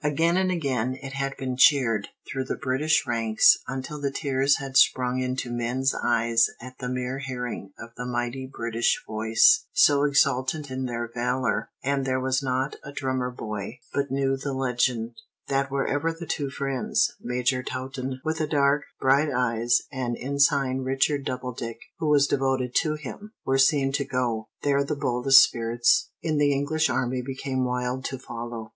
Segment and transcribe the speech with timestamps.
[0.03, 4.75] Again and again it had been cheered through the British ranks until the tears had
[4.75, 10.71] sprung into men's eyes at the mere hearing of the mighty British voice, so exultant
[10.71, 15.69] in their valor; and there was not a drummer boy but knew the legend, that
[15.69, 21.77] wherever the two friends, Major Taunton, with the dark, bright eyes, and Ensign Richard Doubledick,
[21.99, 26.53] who was devoted to him, were seen to go, there the boldest spirits in the
[26.53, 28.69] English army became wild to follow.